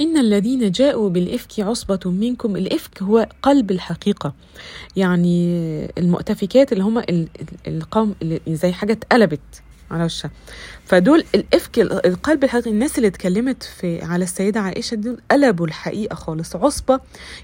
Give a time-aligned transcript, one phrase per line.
[0.00, 4.34] إن الذين جاءوا بالإفك عصبة منكم الإفك هو قلب الحقيقة.
[4.96, 5.58] يعني
[5.98, 7.02] المؤتفكات اللي هم
[7.66, 9.40] القوم اللي زي حاجة اتقلبت
[9.90, 10.30] على وشها.
[10.84, 16.56] فدول الإفك القلب الحقيقي الناس اللي اتكلمت في على السيدة عائشة دول قلبوا الحقيقة خالص.
[16.56, 17.00] عصبة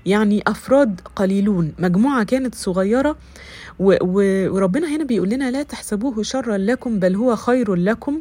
[0.07, 1.73] يعني أفراد قليلون.
[1.79, 2.55] مجموعة كانت
[3.79, 3.95] و
[4.55, 8.21] وربنا هنا بيقول لنا لا تحسبوه شرا لكم بل هو خير لكم.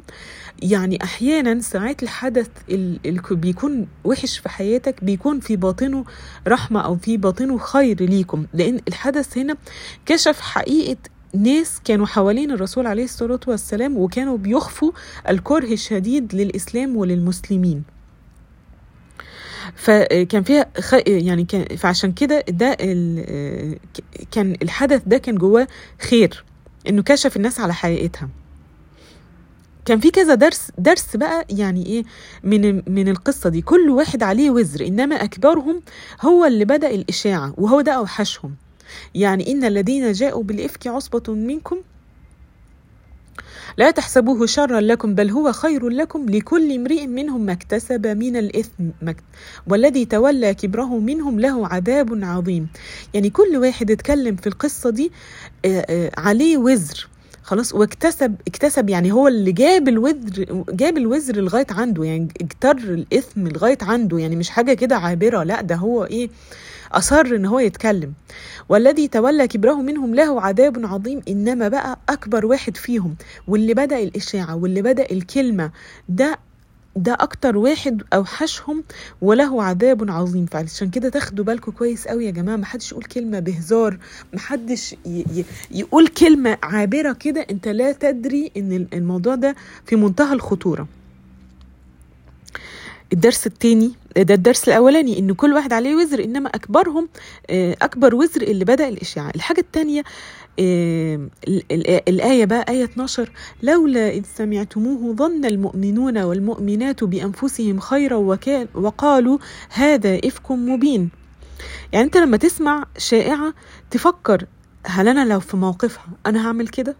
[0.62, 6.06] يعني أحيانا ساعات الحدث اللي بيكون وحش في حياتك بيكون في باطنه
[6.48, 8.46] رحمة أو في باطنه خير ليكم.
[8.54, 9.56] لأن الحدث هنا
[10.06, 10.98] كشف حقيقة
[11.34, 14.92] ناس كانوا حوالين الرسول عليه الصلاة والسلام وكانوا بيخفوا
[15.30, 17.84] الكره الشديد للإسلام وللمسلمين.
[19.76, 20.94] فكان فيها خ...
[21.08, 23.78] يعني كان فعشان كده ده ال...
[24.32, 25.68] كان الحدث ده كان جواه
[26.10, 26.44] خير
[26.90, 28.30] إنه كشف الناس على حقيقتها.
[29.86, 32.04] كان في كذا درس درس بقى يعني إيه
[32.44, 33.62] من من القصة دي.
[33.62, 35.82] كل واحد عليه وزر إنما أكبرهم
[36.22, 38.56] هو اللي بدأ الإشاعة وهو ده أوحشهم.
[39.16, 41.78] يعني إن الذين جاءوا بالإفك عصبة منكم
[43.78, 48.84] لا تحسبوه شرا لكم بل هو خير لكم لكل امرئ منهم ما اكتسب من الإثم
[49.68, 52.68] والذي تولى كبره منهم له عذاب عظيم.
[53.14, 55.12] يعني كل واحد اتكلم في القصة دي
[56.18, 57.08] عليه وزر.
[57.44, 63.48] خلاص واكتسب اكتسب يعني هو اللي جاب الوزر جاب الوزر لغاية عنده يعني اجتر الإثم
[63.48, 66.30] لغاية عنده يعني مش حاجة كده عابرة لا ده هو إيه
[66.92, 68.14] أصر إن هو يتكلم.
[68.70, 73.16] والذي تولى كبره منهم له عذاب عظيم إنما بقى أكبر واحد فيهم.
[73.48, 75.72] واللي بدأ الإشاعة واللي بدأ الكلمة
[76.10, 76.38] ده
[76.96, 78.84] ده أكتر واحد أوحشهم
[79.22, 80.46] وله عذاب عظيم.
[80.46, 82.56] فعشان كده تاخدوا بالكم كويس قوي يا جماعة.
[82.56, 83.98] ما حدش يقول كلمة بهزار.
[84.34, 84.96] ما حدش
[85.72, 87.46] يقول كلمة عابرة كده.
[87.52, 90.88] انت لا تدري ان الموضوع ده في منتهى الخطورة.
[93.14, 97.10] الدرس الثاني ده الدرس الأولاني إن كل واحد عليه وزر إنما أكبرهم
[97.82, 100.04] أكبر وزر اللي بدأ الاشاعه الحاجة الثانية
[102.08, 103.32] الآية بقى آية 12
[103.64, 109.38] لولا إذ سمعتموه ظن المؤمنون والمؤمنات بأنفسهم خيرا وكان وقالوا
[109.70, 111.10] هذا إفك مبين.
[111.94, 113.54] يعني أنت لما تسمع شائعة
[113.92, 114.46] تفكر
[114.86, 116.96] هل أنا لو في موقفها أنا هعمل كده؟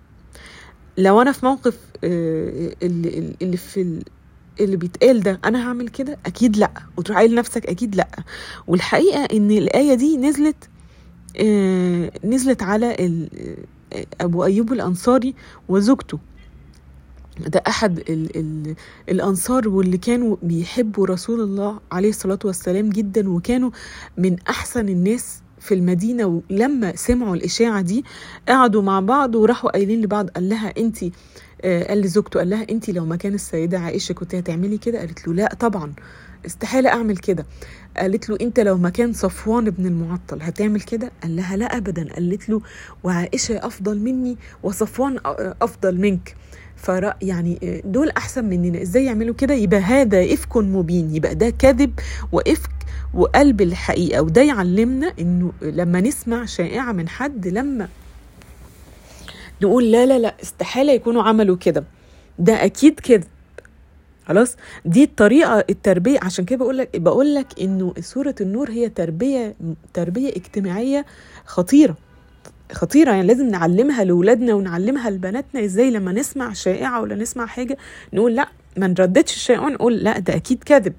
[0.98, 4.04] لو أنا في موقف اللي, اللي في
[4.60, 6.72] اللي بيتقال ده أنا هعمل كده؟ أكيد لأ.
[6.98, 8.08] وتروح قايل لنفسك؟ أكيد لأ.
[8.68, 10.70] والحقيقة إن الآية دي نزلت
[11.38, 12.96] آه نزلت على
[14.22, 15.36] أبو أيوب الأنصاري
[15.70, 16.20] وزوجته.
[17.48, 18.76] ده أحد ال ال
[19.10, 23.70] الأنصار واللي كانوا بيحبوا رسول الله عليه الصلاة والسلام جدا وكانوا
[24.18, 26.42] من أحسن الناس في المدينة.
[26.52, 28.06] ولما سمعوا الإشاعة دي
[28.50, 31.12] قعدوا مع بعض وراحوا قايلين لبعض قال لها أنت آه
[31.64, 35.54] قال لزوجته قال لها أنت لو مكان السيدة عائشة كنت هتعملي كده؟ قالت له لا
[35.60, 35.94] طبعا.
[36.46, 37.46] استحالة أعمل كده.
[37.98, 42.14] قالت له أنت لو مكان صفوان بن المعطل هتعمل كده؟ قال لها لا أبدا.
[42.14, 42.62] قالت له
[43.04, 45.18] وعائشة أفضل مني وصفوان
[45.62, 46.36] أفضل منك.
[46.76, 48.82] فرأ يعني دول أحسن مننا.
[48.82, 51.92] إزاي يعملوا كده؟ يبقى هذا إفك مبين يبقى ده كذب
[52.32, 52.70] وإفك
[53.14, 54.22] وقلب الحقيقة.
[54.22, 57.88] وده يعلمنا إنه لما نسمع شائعة من حد لما
[59.64, 61.84] نقول لا لا لا استحالة يكونوا عملوا كده.
[62.40, 63.24] ده أكيد كذب.
[64.26, 66.20] خلاص؟ دي الطريقة التربية.
[66.22, 69.56] عشان كده بقول لك بقول لك إنه سورة النور هي تربية
[69.94, 71.06] تربية اجتماعية
[71.46, 71.98] خطيرة
[72.72, 73.12] خطيرة.
[73.12, 75.66] يعني لازم نعلمها لأولادنا ونعلمها لبناتنا.
[75.66, 77.78] إزاي لما نسمع شائعة ولا نسمع حاجة
[78.14, 78.48] نقول لا
[78.78, 80.94] ما نرددش الشائعة نقول لا ده أكيد كذب.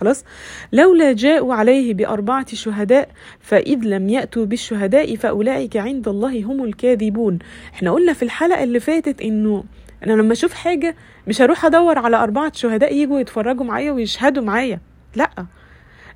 [0.00, 0.24] خلاص.
[0.72, 3.08] لولا جاءوا عليه بأربعة شهداء
[3.40, 7.38] فإذ لم يأتوا بالشهداء فأولئك عند الله هم الكاذبون.
[7.74, 9.64] إحنا قلنا في الحلقة اللي فاتت إنه
[10.06, 10.96] أنا لما أشوف حاجة
[11.26, 14.80] مش هروح أدور على أربعة شهداء يجوا يتفرجوا معايا ويشهدوا معايا.
[15.16, 15.30] لأ.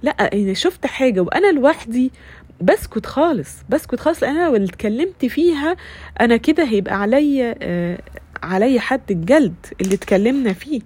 [0.03, 2.13] لأ أنا شفت حاجة وأنا لوحدي
[2.61, 5.77] بسكت خالص بسكت خالص لأن أنا لو اتكلمت فيها
[6.21, 7.99] أنا كده هيبقى عليا آه
[8.43, 10.81] عليا حد الجلد اللي اتكلمنا فيه.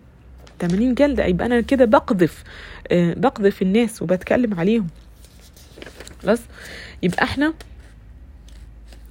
[0.69, 2.45] 80 جلد يبقى أنا كده بقذف
[2.91, 4.87] آه بقذف الناس وبتكلم عليهم.
[6.23, 6.41] خلاص؟
[7.03, 7.55] يبقى إحنا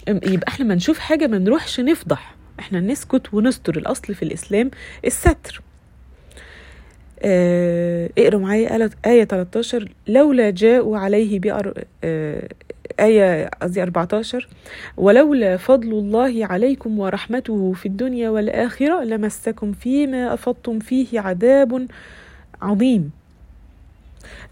[0.08, 2.36] يبقى إحنا ما نشوف حاجة ما نروحش نفضح.
[2.60, 4.72] إحنا نسكت ونستر الأصل في الإسلام
[5.06, 5.62] الستر.
[7.26, 12.50] اقروا معايا آية 13 لولا جاءوا عليه بأر آه
[13.00, 14.48] آية قصدي 14
[14.98, 21.88] ولولا فضل الله عليكم ورحمته في الدنيا والآخرة لمسكم فيما أفضتم فيه عذاب
[22.62, 23.12] عظيم.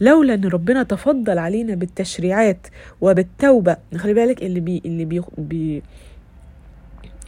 [0.01, 2.67] لولا أن ربنا تفضل علينا بالتشريعات
[3.01, 3.77] وبالتوبة.
[3.97, 5.83] خلي بالك اللي بي اللي بي, بي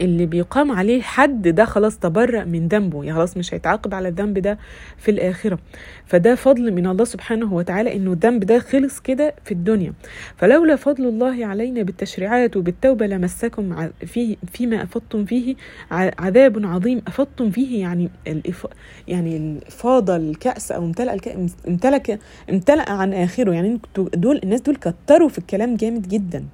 [0.00, 4.38] اللي بيقام عليه حد ده خلاص تبرأ من ذنبه يعني خلاص مش هيتعاقب على الذنب
[4.38, 4.58] ده
[4.98, 5.58] في الآخرة.
[6.06, 9.92] فده فضل من الله سبحانه وتعالى إنه الذنب ده خلص كده في الدنيا.
[10.36, 15.54] فلولا فضل الله علينا بالتشريعات وبالتوبة لمسكم فيه فيما أفضتم فيه
[15.90, 18.66] عذاب عظيم أفضتم فيه يعني الإف
[19.08, 22.18] يعني فاض الكأس أو امتلأ الكأس امتلك
[22.50, 23.52] امتلأ عن آخره.
[23.52, 26.44] يعني دول الناس دول كتروا في الكلام جامد جدا.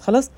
[0.00, 0.30] خلاص؟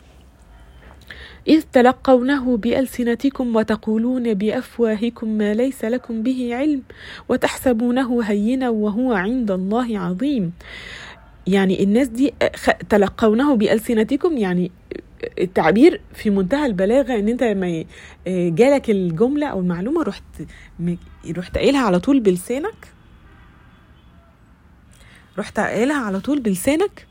[1.49, 6.83] إذ تلقونه بألسنتكم وتقولون بأفواهكم ما ليس لكم به علم
[7.29, 10.53] وتحسبونه هينا وهو عند الله عظيم.
[11.47, 12.35] يعني الناس دي
[12.89, 14.71] تلقونه بألسنتكم يعني
[15.41, 17.85] التعبير في منتهى البلاغة إن أنت لما
[18.29, 20.23] جالك الجملة أو المعلومة رحت
[21.37, 22.89] رحت قايلها على طول بلسانك؟
[25.39, 27.07] رحت قايلها على طول بلسانك؟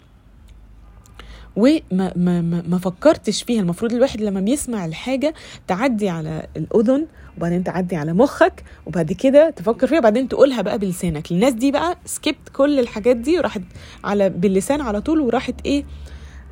[1.55, 3.61] وما ما ما, فكرتش فيها.
[3.61, 5.33] المفروض الواحد لما بيسمع الحاجة
[5.67, 7.07] تعدي على الأذن
[7.37, 11.31] وبعدين تعدي على مخك وبعد كده تفكر فيها وبعدين تقولها بقى بلسانك.
[11.31, 13.61] الناس دي بقى سكيبت كل الحاجات دي وراحت
[14.03, 15.83] على باللسان على طول وراحت إيه؟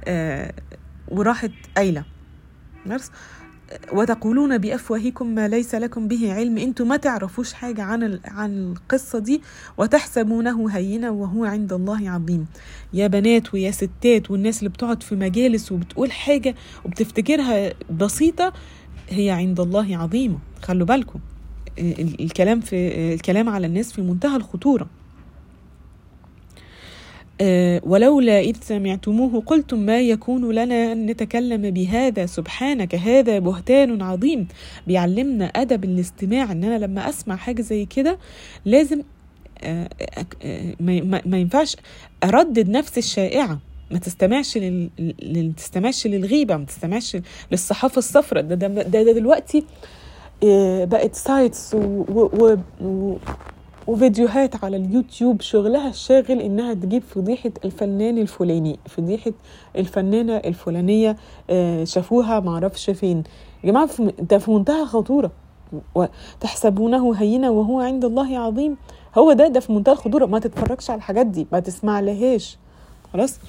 [0.05, 0.53] آه
[1.07, 2.03] وراحت قايلة.
[3.91, 6.57] وتقولون بأفواهكم ما ليس لكم به علم.
[6.57, 9.41] أنتم ما تعرفوش حاجة عن عن القصة دي
[9.77, 12.47] وتحسبونه هينا وهو عند الله عظيم.
[12.93, 16.55] يا بنات ويا ستات والناس اللي بتقعد في مجالس وبتقول حاجة
[16.85, 18.53] وبتفتكرها بسيطة
[19.09, 20.37] هي عند الله عظيمة.
[20.61, 21.19] خلوا بالكم
[22.19, 24.87] الكلام في الكلام على الناس في منتهى الخطورة.
[27.83, 34.47] ولولا إذ سمعتموه قلتم ما يكون لنا أن نتكلم بهذا؟ سبحانك هذا بهتان عظيم.
[34.87, 36.51] بيعلمنا أدب الاستماع.
[36.51, 38.17] أن أنا لما أسمع حاجة زي كده
[38.65, 39.01] لازم
[39.63, 39.89] أه
[40.43, 40.73] أه
[41.25, 41.75] ما ينفعش
[42.23, 43.59] أردد نفس الشائعة.
[43.91, 44.89] ما تستمعش لل...
[45.23, 47.17] ما تستمعش للغيبة ما تستمعش
[47.51, 49.63] للصحافة الصفراء ده, ده, ده, ده دلوقتي
[50.85, 51.77] بقت سايتس و...
[52.09, 52.57] و...
[52.81, 53.17] و...
[53.87, 59.31] وفيديوهات على اليوتيوب شغلها الشاغل إنها تجيب فضيحة الفنان الفلاني فضيحة
[59.75, 61.17] الفنانة الفلانية
[61.83, 63.23] شافوها معرفش فين.
[63.63, 63.89] يا جماعة
[64.19, 65.31] ده في منتهى خطوره
[65.95, 68.77] وتحسبونه هينا وهو عند الله عظيم.
[69.17, 70.25] هو ده ده في منتهى الخطورة.
[70.25, 72.57] ما تتفرجش على الحاجات دي ما تسمع لهاش
[73.13, 73.39] خلاص؟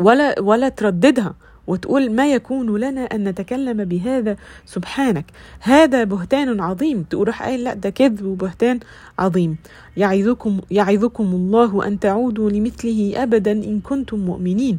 [0.00, 1.34] ولا ولا ترددها.
[1.66, 4.36] وتقول ما يكون لنا أن نتكلم بهذا.
[4.66, 5.24] سبحانك.
[5.60, 7.02] هذا بهتان عظيم.
[7.02, 8.80] تقول راح قايل لا ده كذب وبهتان
[9.18, 9.56] عظيم.
[9.96, 14.78] يعظكم يعظكم الله أن تعودوا لمثله أبدا إن كنتم مؤمنين.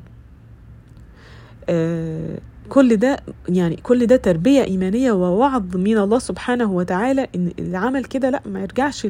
[1.69, 2.37] آه
[2.69, 3.17] كل ده
[3.49, 8.41] يعني كل ده تربية إيمانية ووعظ من الله سبحانه وتعالى إن اللي عمل كده لأ
[8.45, 9.07] ما يرجعش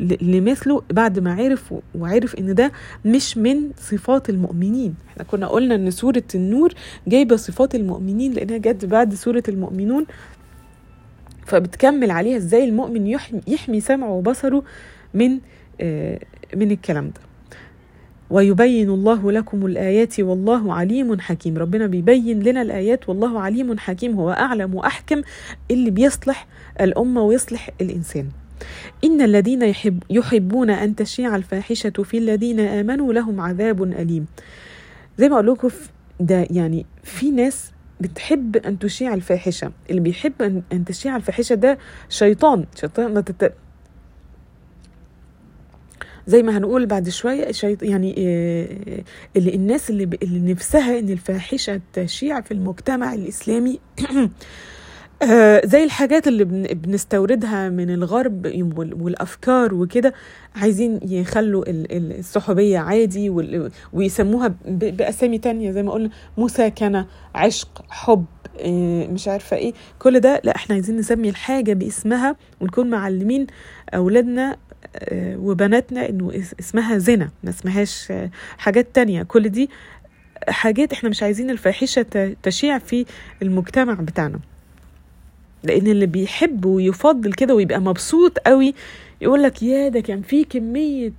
[0.00, 2.72] لمثله بعد ما عرف وعرف إن ده
[3.04, 4.94] مش من صفات المؤمنين.
[5.08, 6.72] إحنا كنا قلنا إن سورة النور
[7.08, 10.06] جايبة صفات المؤمنين لأنها جت بعد سورة المؤمنون
[11.46, 14.62] فبتكمل عليها إزاي المؤمن يحمي, يحمي سمعه وبصره
[15.14, 15.38] من
[15.80, 16.18] آه
[16.56, 17.31] من الكلام ده.
[18.32, 21.58] ويبين الله لكم الآيات والله عليم حكيم.
[21.58, 24.14] ربنا بيبين لنا الآيات والله عليم حكيم.
[24.14, 25.22] هو أعلم وأحكم
[25.70, 26.46] اللي بيصلح
[26.80, 28.28] الأمة ويصلح الإنسان.
[29.04, 34.26] إن الذين يحب يحبون أن تشيع الفاحشة في الذين آمنوا لهم عذاب أليم.
[35.18, 35.68] زي ما أقول لكم
[36.20, 37.70] ده يعني في ناس
[38.00, 39.72] بتحب أن تشيع الفاحشة.
[39.90, 42.64] اللي بيحب أن تشيع الفاحشة ده شيطان.
[42.80, 43.52] شيطان ما تت...
[46.26, 48.14] زي ما هنقول بعد شيط يعني
[49.36, 50.04] اللي الناس اللي.
[50.22, 53.80] اللي نفسها إن الفاحشة تشيع في المجتمع الإسلامي
[55.64, 58.46] زي الحاجات اللي بنستوردها من الغرب
[59.00, 60.14] والأفكار وكده
[60.56, 63.30] عايزين يخلوا الصحوبية عادي
[63.92, 68.24] ويسموها بأسامي تانية زي ما قلنا مساكنة عشق حب
[69.10, 73.46] مش عارفة إيه كل ده لا إحنا عايزين نسمي الحاجة باسمها ونكون معلمين
[73.94, 74.56] أولادنا
[75.14, 78.12] وبناتنا إنه اسمها زنا ما اسمهاش
[78.58, 79.22] حاجات تانية.
[79.22, 79.70] كل دي
[80.48, 83.06] حاجات إحنا مش عايزين الفاحشة تشيع في
[83.42, 84.38] المجتمع بتاعنا.
[85.64, 88.74] لأن اللي بيحب ويفضل كده ويبقى مبسوط قوي
[89.20, 91.12] يقول لك يا ده كان في كمية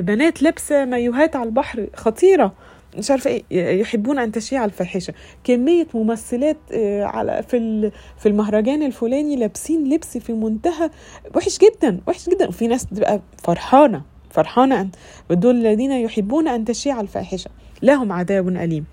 [0.00, 2.52] بنات لابسة مايوهات على البحر خطيرة.
[2.98, 5.14] مش عارفة إيه يحبون أن تشيع الفاحشة.
[5.44, 6.56] كمية ممثلات
[7.02, 10.90] على في في المهرجان الفلاني لابسين لبس في منتهى
[11.36, 12.48] وحش جدا وحش جدا.
[12.48, 14.90] وفي ناس بتبقى فرحانة فرحانة أن
[15.30, 17.50] دول الذين يحبون أن تشيع الفاحشة.
[17.82, 18.84] لهم عذاب أليم.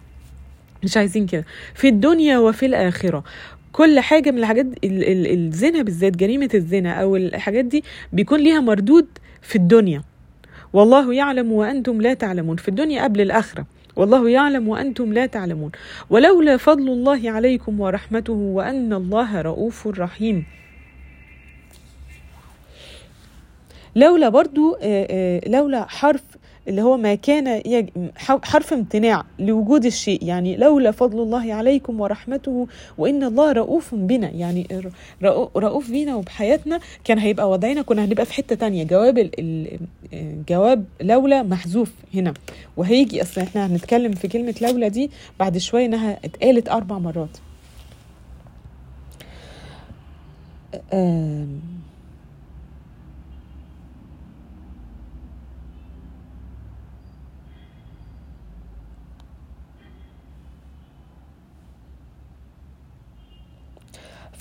[0.83, 1.45] مش عايزين كده.
[1.75, 3.23] في الدنيا وفي الآخرة.
[3.71, 9.07] كل حاجة من الحاجات الزنا بالذات جريمة الزنا أو الحاجات دي بيكون ليها مردود
[9.41, 10.03] في الدنيا.
[10.73, 12.57] والله يعلم وأنتم لا تعلمون.
[12.57, 13.65] في الدنيا قبل الآخرة.
[13.95, 15.71] والله يعلم وأنتم لا تعلمون.
[16.09, 20.45] ولولا فضل الله عليكم ورحمته وأن الله رؤوف رحيم.
[23.95, 24.77] لولا برضو
[25.47, 26.30] لولا حرف
[26.67, 27.89] اللي هو ما كان يج...
[28.17, 30.23] حرف امتناع لوجود الشيء.
[30.23, 34.29] يعني لولا فضل الله عليكم ورحمته وإن الله رؤوف بنا.
[34.29, 34.67] يعني
[35.55, 37.81] رؤوف بينا وبحياتنا كان هيبقى وضعنا.
[37.81, 38.83] كنا هنبقى في حتة تانية.
[38.83, 39.29] جواب
[40.13, 42.33] الجواب لولا محذوف هنا.
[42.77, 47.37] وهيجي أصلا إحنا هنتكلم في كلمة لولا دي بعد شوية إنها اتقالت أربع مرات.
[50.93, 51.70] أم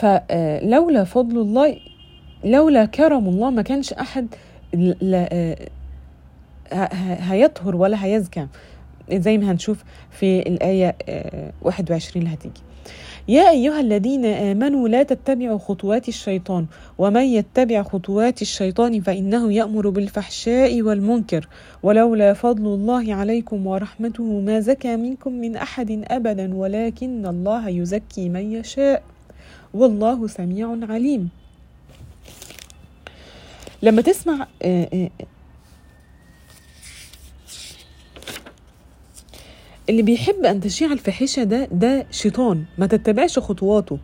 [0.00, 1.76] فلولا فضل الله
[2.44, 4.26] لولا كرم الله ما كانش أحد
[7.30, 8.46] هيطهر ولا هيزكى.
[9.12, 10.96] زي ما هنشوف في الآية
[11.62, 12.60] 21 اللي هتيجي.
[13.28, 16.66] يا أيها الذين آمنوا لا تتبعوا خطوات الشيطان
[16.98, 21.48] ومن يتبع خطوات الشيطان فإنه يأمر بالفحشاء والمنكر.
[21.82, 28.52] ولولا فضل الله عليكم ورحمته ما زكى منكم من أحد أبدا ولكن الله يزكي من
[28.52, 29.02] يشاء.
[29.74, 31.28] والله سميع عليم.
[33.82, 34.46] لما تسمع
[39.88, 43.98] اللي بيحب أن تشيع الفاحشة ده ده شيطان ما تتبعش خطواته.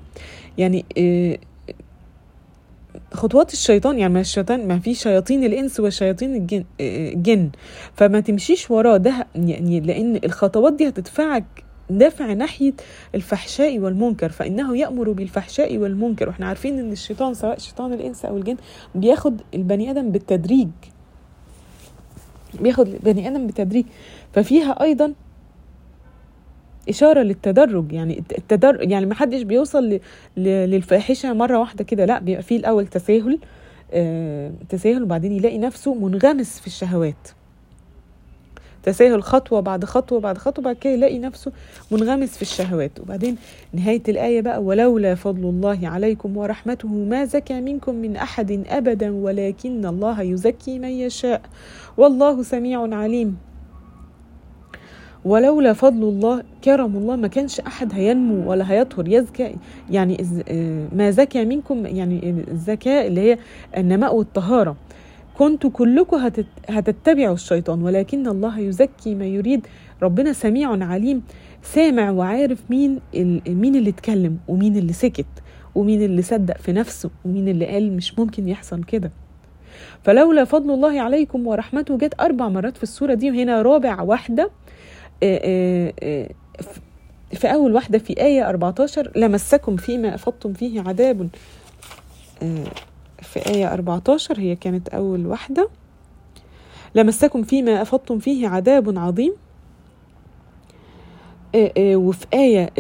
[0.58, 0.84] يعني
[3.12, 6.64] خطوات الشيطان يعني ما الشيطان ما في شياطين الإنس وشياطين الجن
[7.22, 7.50] جن.
[7.94, 11.44] فما تمشيش وراه ده يعني لأن الخطوات دي هتدفعك
[11.90, 12.72] دافع ناحية
[13.14, 16.28] الفحشاء والمنكر فإنه يأمر بالفحشاء والمنكر.
[16.28, 18.56] وإحنا عارفين إن الشيطان سواء شيطان الإنس أو الجن
[18.94, 20.68] بياخد البني آدم بالتدريج.
[22.60, 23.84] بياخد البني آدم بالتدريج.
[24.32, 25.12] ففيها أيضا
[26.88, 27.92] إشارة للتدرج.
[27.92, 30.00] يعني التدرج يعني ما حدش بيوصل ل...
[30.36, 30.42] ل...
[30.48, 33.38] للفاحشة مرة واحدة كده لا بيبقى فيه الأول تساهل
[33.92, 37.28] آه تساهل وبعدين يلاقي نفسه منغمس في الشهوات.
[38.86, 41.52] تساهل خطوة بعد خطوة بعد خطوة بعد كده يلاقي نفسه
[41.90, 43.00] منغمس في الشهوات.
[43.00, 43.36] وبعدين
[43.72, 49.86] نهاية الآية بقى ولولا فضل الله عليكم ورحمته ما زكى منكم من أحد أبدا ولكن
[49.86, 51.40] الله يزكي من يشاء.
[51.96, 53.36] والله سميع عليم.
[55.24, 59.54] ولولا فضل الله كرم الله ما كانش أحد هينمو ولا هيطهر يزكى
[59.90, 60.26] يعني
[60.92, 63.38] ما زكى منكم يعني الزكاة اللي هي
[63.76, 64.76] النماء والطهارة.
[65.38, 66.30] كنتوا كلكم
[66.68, 69.66] هتتبعوا الشيطان ولكن الله يزكي ما يريد.
[70.02, 71.22] ربنا سميع عليم
[71.62, 73.00] سامع وعارف مين
[73.48, 75.26] مين اللي اتكلم ومين اللي سكت
[75.74, 79.10] ومين اللي صدق في نفسه ومين اللي قال مش ممكن يحصل كده.
[80.04, 84.50] فلولا فضل الله عليكم ورحمته جت أربع مرات في السورة دي وهنا رابع واحدة
[87.32, 91.28] في أول واحدة في آية 14 لمسكم فيما أفضتم فيه عذاب.
[93.22, 95.68] في آية 14 هي كانت أول واحدة
[96.94, 99.32] لمسكم فيما أفضتم فيه عذاب عظيم.
[101.78, 102.70] وفي آية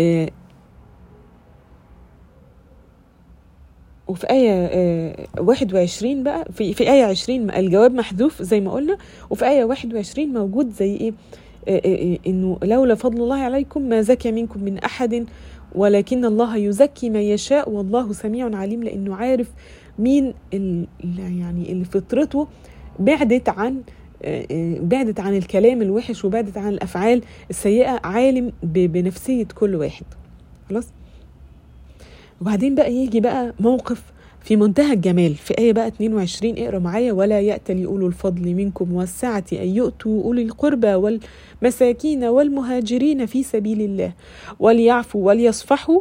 [4.08, 8.96] وفي آية واحد وعشرين بقى في, في آية عشرين الجواب محذوف زي ما قلنا.
[9.30, 11.12] وفي آية واحد وعشرين موجود زي إيه؟
[12.26, 15.26] إنه لولا فضل الله عليكم ما زكى منكم من أحد
[15.74, 18.82] ولكن الله يزكي من يشاء والله سميع عليم.
[18.82, 19.50] لأنه عارف
[19.98, 20.86] مين اللي
[21.40, 22.46] يعني اللي فطرته
[22.98, 23.82] بعدت عن
[24.80, 30.04] بعدت عن الكلام الوحش وبعدت عن الأفعال السيئة عالم بنفسية كل واحد.
[30.70, 30.86] خلاص؟
[32.40, 34.02] وبعدين بقى يجي بقى موقف
[34.46, 35.34] في منتهى الجمال.
[35.34, 40.42] في آية بقى 22 اقرأ معايا ولا يأتل أولو الفضل منكم والسعة أن يؤتوا أولي
[40.42, 44.12] القربى والمساكين والمهاجرين في سبيل الله
[44.60, 46.00] وليعفوا وليصفحوا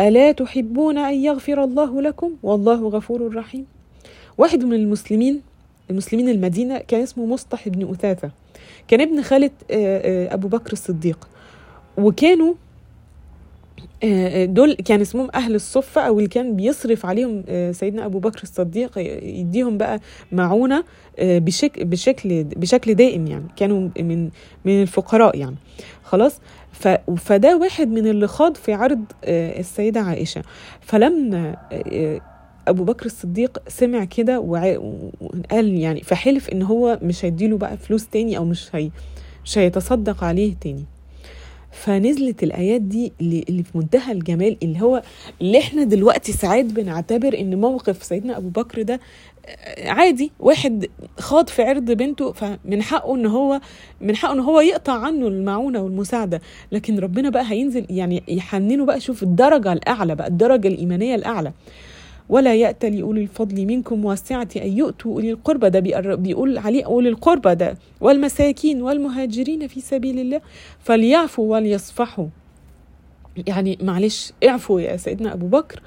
[0.00, 3.66] ألا تحبون أن يغفر الله لكم والله غفور رحيم.
[4.38, 5.40] واحد من المسلمين
[5.90, 8.30] المسلمين المدينة كان اسمه مصطح بن أثاثة.
[8.88, 9.50] كان ابن خالة
[10.32, 11.28] أبو بكر الصديق.
[11.98, 12.54] وكانوا
[14.44, 18.98] دول كان اسمهم أهل الصفة أو اللي كان بيصرف عليهم سيدنا أبو بكر الصديق
[19.38, 20.00] يديهم بقى
[20.32, 20.84] معونة
[21.22, 24.30] بشكل بشكل بشكل دائم يعني كانوا من
[24.64, 25.56] من الفقراء يعني.
[26.04, 26.40] خلاص؟
[27.16, 30.42] فده واحد من اللي خاض في عرض السيدة عائشة.
[30.80, 31.56] فلما
[32.68, 38.36] أبو بكر الصديق سمع كده وقال يعني فحلف إن هو مش هيديله بقى فلوس تاني
[38.36, 38.90] أو مش هي
[39.44, 40.84] مش هيتصدق عليه تاني.
[41.72, 45.02] فنزلت الآيات دي اللي في منتهى الجمال اللي هو
[45.40, 49.00] اللي إحنا دلوقتي ساعات بنعتبر إن موقف سيدنا أبو بكر ده
[49.84, 50.86] عادي واحد
[51.18, 53.60] خاض في عرض بنته فمن حقه إن هو
[54.00, 56.40] من حقه إن هو يقطع عنه المعونة والمساعدة.
[56.72, 61.52] لكن ربنا بقى هينزل يعني يحننه بقى شوف الدرجة الأعلى بقى الدرجة الإيمانية الأعلى.
[62.28, 65.80] ولا يأتى لأولي الفضل منكم والسعة أن يؤتوا أولي القربى ده
[66.16, 70.40] بيقول عليه أولي القربى ده والمساكين والمهاجرين في سبيل الله
[70.80, 72.26] فليعفوا وليصفحوا.
[73.46, 75.82] يعني معلش اعفوا يا سيدنا أبو بكر.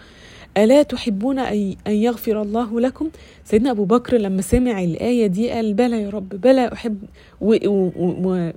[0.57, 3.09] ألا تحبون أن يغفر الله لكم؟
[3.45, 6.97] سيدنا أبو بكر لما سمع الآية دي قال بلى يا رب بلى أحب
[7.41, 8.49] و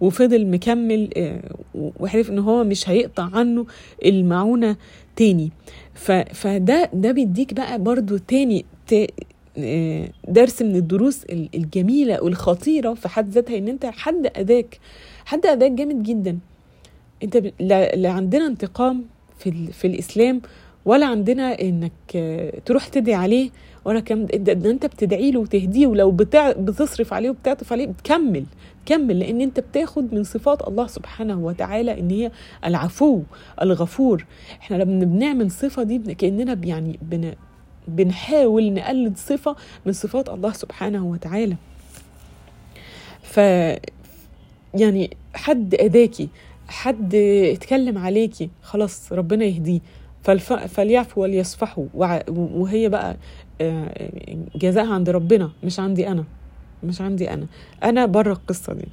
[0.00, 1.40] وفضل مكمل آه،
[1.74, 3.66] وعرف إن هو مش هيقطع عنه
[4.04, 4.76] المعونة
[5.16, 5.50] تاني.
[6.34, 8.64] فده ده بيديك بقى برضو تاني
[9.58, 11.24] آه، درس من الدروس
[11.54, 14.78] الجميلة والخطيرة في حد ذاتها إن أنت حد اذاك
[15.24, 16.38] حد اذاك جامد جدا.
[17.22, 19.04] أنت لا عندنا انتقام
[19.38, 20.42] في, في الإسلام
[20.84, 21.92] ولا عندنا إنك
[22.66, 23.50] تروح تدعي عليه
[23.86, 26.52] ولا كم ده انت بتدعي له وتهديه ولو بتع...
[26.52, 28.44] بتصرف عليه وبتعطف عليه بتكمل
[28.86, 32.30] كمل لأن انت بتاخد من صفات الله سبحانه وتعالى ان هي
[32.64, 33.22] العفو
[33.62, 34.24] الغفور
[34.60, 37.32] إحنا لما بنعمل صفة دي كأننا يعني بن...
[37.88, 41.56] بنحاول نقلد صفة من صفات الله سبحانه وتعالى
[43.22, 43.36] ف
[44.74, 46.28] يعني حد اذاكي
[46.68, 47.14] حد
[47.54, 49.80] اتكلم عليكي خلاص ربنا يهديه.
[50.68, 51.84] فليعفوا وليصفحوا
[52.28, 53.16] وهي بقى
[54.56, 56.24] جزاءها عند ربنا مش عندي أنا
[56.84, 57.46] مش عندي أنا.
[57.84, 58.84] أنا بره القصة دي.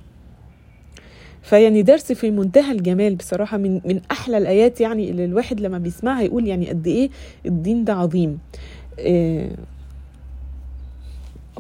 [1.41, 6.21] فيعني درس في منتهى الجمال بصراحة من من أحلى الآيات يعني اللي الواحد لما بيسمعها
[6.21, 7.09] يقول يعني قد إيه
[7.45, 8.39] الدين ده عظيم.
[8.99, 9.49] آه،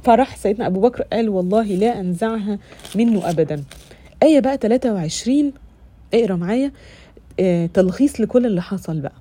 [0.03, 2.59] فرح سيدنا أبو بكر قال والله لا أنزعها
[2.95, 3.63] منه ابدا.
[4.23, 5.53] آية بقى 23
[6.13, 6.71] اقرأ معايا.
[7.39, 9.13] آه، تلخيص لكل اللي حصل بقى.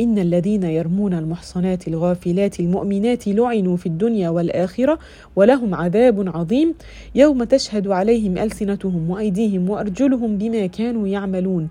[0.00, 4.98] إن الذين يرمون المحصنات الغافلات المؤمنات لعنوا في الدنيا والآخرة
[5.36, 6.74] ولهم عذاب عظيم.
[7.14, 11.68] يوم تشهد عليهم ألسنتهم وأيديهم وأرجلهم بما كانوا يعملون.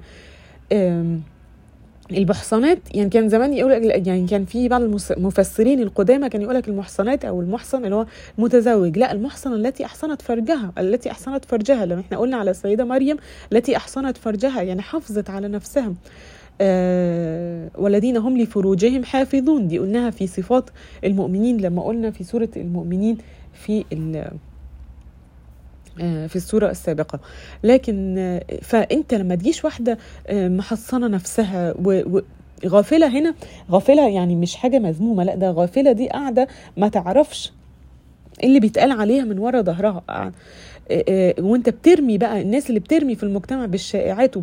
[2.11, 3.71] المحصنات يعني كان زمان يقول
[4.07, 4.81] يعني كان في بعض
[5.17, 8.05] المفسرين القدامى كان يقول لك المحصنات أو المحصن اللي هو
[8.37, 13.17] متزوج لا المحصنه التي أحصنت فرجها التي أحصنت فرجها لما إحنا قلنا على السيدة مريم
[13.53, 15.93] التي أحصنت فرجها يعني حافظت على نفسها.
[16.61, 19.67] آه والذين هم لفروجهم حافظون.
[19.67, 20.69] دي قلناها في صفات
[21.03, 23.17] المؤمنين لما قلنا في سورة المؤمنين
[23.53, 23.85] في
[26.01, 27.19] آه في السورة السابقة.
[27.63, 29.97] لكن آه فأنت لما تجيش واحدة
[30.31, 32.19] محصنة نفسها و
[32.65, 33.35] غافلة هنا
[33.71, 37.53] غافلة يعني مش حاجة مذمومة لا ده غافلة دي قاعدة ما تعرفش
[38.43, 40.31] اللي بيتقال عليها من ورا ظهرها.
[41.39, 44.35] وانت بترمي بقى الناس اللي بترمي في المجتمع بالشائعات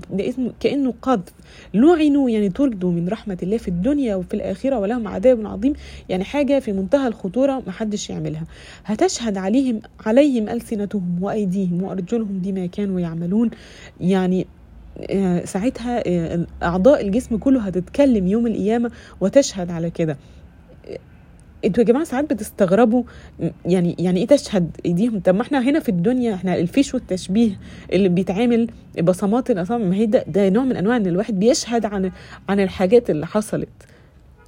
[0.61, 1.33] كأنه قذف.
[1.75, 5.73] لعنوا يعني طردوا من رحمة الله في الدنيا وفي الآخرة ولهم عذاب عظيم.
[6.09, 8.45] يعني حاجة في منتهى الخطورة ما حدش يعملها.
[8.85, 13.51] هتشهد عليهم عليهم ألسنتهم وأيديهم وأرجلهم بما كانوا يعملون.
[14.01, 14.47] يعني
[15.11, 16.03] آه، ساعتها
[16.63, 20.17] أعضاء الجسم كله هتتكلم يوم القيامة وتشهد على كده.
[21.65, 23.03] أنتوا يا جماعة ساعات بتستغربوا
[23.65, 27.59] يعني يعني إيه تشهد ايديهم؟ طب ما إحنا هنا في الدنيا إحنا الفيش والتشبيه
[27.93, 28.71] اللي بيتعمل
[29.03, 32.11] بصمات الاصابع ما هي ده, ده نوع من أنواع إن الواحد بيشهد عن
[32.49, 33.69] عن الحاجات اللي حصلت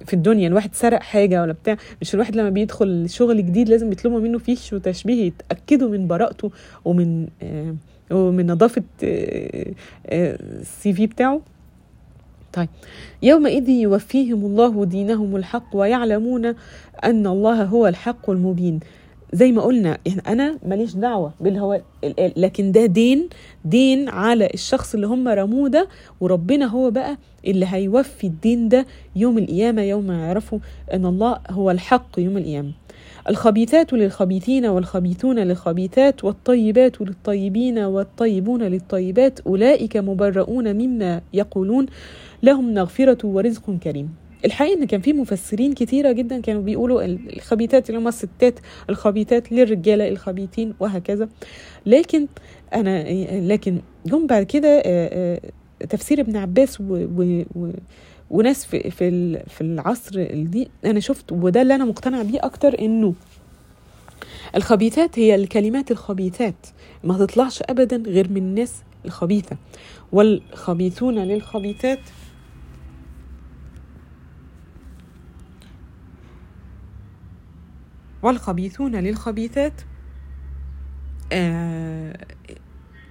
[0.05, 1.77] في الدنيا الواحد سرق حاجة ولا بتاع.
[2.01, 6.51] مش الواحد لما بيدخل شغل جديد لازم يطلبوا منه فيش وتشبيه يتأكدوا من براءته
[6.85, 7.75] ومن آه
[8.11, 9.65] ومن نظافة آه
[10.07, 11.41] آه السي في بتاعه.
[12.55, 12.69] طيب.
[13.21, 16.45] يومئذ يوفيهم الله دينهم الحق ويعلمون
[17.03, 18.79] أن الله هو الحق المبين.
[19.33, 21.81] زي ما قلنا يعني أنا ماليش دعوة هو
[22.37, 23.29] لكن ده دين
[23.65, 25.87] دين على الشخص اللي هم رموه ده
[26.19, 28.85] وربنا هو بقى اللي هيوفي الدين ده
[29.15, 30.59] يوم القيامة يوم يعرفوا
[30.93, 32.71] إن الله هو الحق يوم القيامة.
[33.29, 41.85] الخبيثات للخبيثين والخبيثون للخبيثات والطيبات للطيبين والطيبون للطيبات أولئك مبرؤون مما يقولون
[42.43, 44.09] لهم مغفرة ورزق كريم.
[44.45, 50.07] الحقيقة إن كان في مفسرين كتيرة جدا كانوا بيقولوا الخبيثات اللي هم الستات الخبيثات للرجالة
[50.07, 51.29] الخبيثين وهكذا.
[51.85, 52.27] لكن
[52.73, 53.03] أنا
[53.53, 54.81] لكن جم بعد كده
[55.89, 56.83] تفسير ابن عباس و,
[57.17, 57.69] و, و
[58.29, 63.13] وناس في في في العصر دي أنا شفت وده اللي أنا مقتنع بيه أكتر إنه
[64.55, 66.67] الخبيثات هي الكلمات الخبيثات
[67.03, 68.73] ما تطلعش ابدا غير من الناس
[69.05, 69.57] الخبيثة.
[70.11, 71.99] والخبيثون للخبيثات
[78.25, 79.81] والخبيثون للخبيثات.
[81.31, 82.25] آه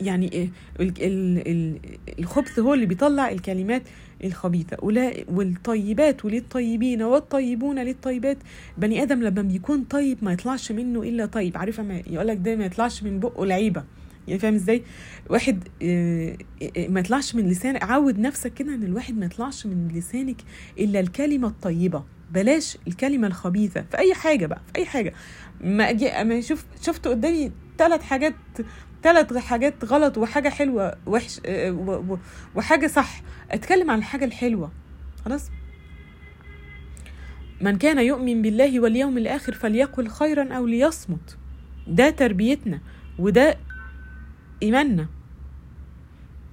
[0.01, 0.49] يعني إيه؟
[0.81, 1.79] ال- ال- ال-
[2.19, 3.83] الخبث هو اللي بيطلع الكلمات
[4.25, 4.77] الخبيثة.
[5.29, 8.39] والطيبات وللطيبين والطيبون للطيبات.
[8.79, 11.57] بني آدم لما بيكون طيب ما يطلعش منه إلا طيب.
[11.59, 13.85] عارفة ما يقولك ده ما يطلعش من بقه لعيبة.
[14.29, 14.83] يعني فاهم إزاي؟
[15.31, 16.37] واحد آه،
[16.77, 17.83] آه، ما يطلعش من لسانك.
[17.85, 20.37] عود نفسك كده إن الواحد ما يطلعش من لسانك
[20.79, 22.05] إلا الكلمة الطيبة.
[22.35, 23.83] بلاش الكلمة الخبيثة.
[23.91, 25.13] في أي حاجة بقى في أي حاجة.
[25.61, 28.35] ما أجي أما شوف شفت قدامي ثلاث حاجات
[29.03, 32.19] ثلاث حاجات غلط وحاجة حلوة وحش آه،
[32.55, 33.21] وحاجة صح.
[33.51, 34.73] أتكلم عن الحاجة الحلوة.
[35.25, 35.51] خلاص؟
[37.61, 41.37] من كان يؤمن بالله واليوم الآخر فليقل خيرا أو ليصمت.
[41.87, 42.81] ده تربيتنا
[43.19, 43.57] وده
[44.63, 45.07] إيماننا.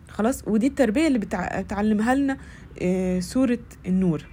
[0.10, 2.38] خلاص؟ ودي التربية اللي بتع- بتعلمها لنا
[2.82, 4.26] آه، سورة النور.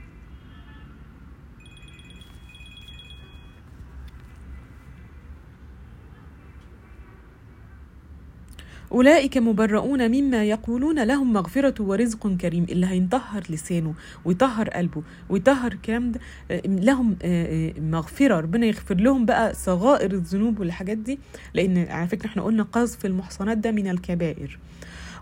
[8.93, 12.65] أولئك مبرؤون مما يقولون لهم مغفرة ورزق كريم.
[12.69, 16.21] اللي هينطهر لسانه ويطهر قلبه ويطهر الكلام ده
[16.51, 18.41] آه، لهم آه، آه، مغفرة.
[18.41, 21.19] ربنا يغفر لهم بقى صغائر الذنوب والحاجات دي
[21.55, 24.59] لأن على فكرة إحنا قلنا قذف المحصنات ده من الكبائر.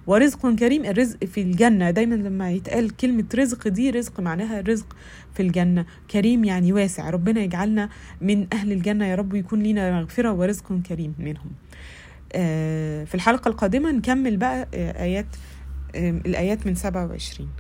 [0.07, 1.91] ورزق كريم الرزق في الجنة.
[1.91, 4.97] دايما لما يتقال كلمة رزق دي رزق معناها رزق
[5.35, 5.87] في الجنة.
[6.11, 7.11] كريم يعني واسع.
[7.11, 7.89] ربنا يجعلنا
[8.21, 11.51] من أهل الجنة يا رب يكون لنا مغفرة ورزق كريم منهم.
[13.05, 15.27] في الحلقة القادمة نكمل بقى آه، آيات
[15.95, 17.51] آه، الآيات من 27